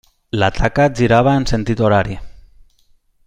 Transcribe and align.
La 0.43 0.47
taca 0.59 0.87
girava 1.01 1.35
en 1.41 1.45
sentit 1.53 1.85
horari. 1.89 2.17